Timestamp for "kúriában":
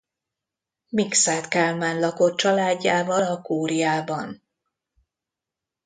3.41-4.43